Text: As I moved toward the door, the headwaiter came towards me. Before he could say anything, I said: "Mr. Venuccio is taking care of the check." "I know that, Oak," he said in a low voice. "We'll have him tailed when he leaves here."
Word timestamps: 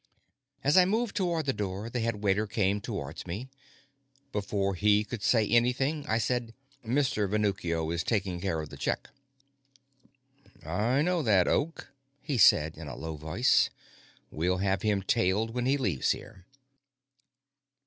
As 0.63 0.77
I 0.77 0.85
moved 0.85 1.15
toward 1.15 1.45
the 1.45 1.53
door, 1.53 1.87
the 1.87 1.99
headwaiter 1.99 2.47
came 2.47 2.81
towards 2.81 3.27
me. 3.27 3.49
Before 4.31 4.73
he 4.73 5.03
could 5.03 5.21
say 5.21 5.47
anything, 5.47 6.07
I 6.07 6.17
said: 6.17 6.55
"Mr. 6.83 7.29
Venuccio 7.29 7.87
is 7.91 8.03
taking 8.03 8.41
care 8.41 8.61
of 8.61 8.69
the 8.69 8.77
check." 8.77 9.11
"I 10.65 11.03
know 11.03 11.21
that, 11.21 11.47
Oak," 11.47 11.93
he 12.19 12.39
said 12.39 12.77
in 12.77 12.87
a 12.87 12.95
low 12.95 13.15
voice. 13.15 13.69
"We'll 14.31 14.57
have 14.57 14.81
him 14.81 15.03
tailed 15.03 15.51
when 15.51 15.67
he 15.67 15.77
leaves 15.77 16.09
here." 16.09 16.45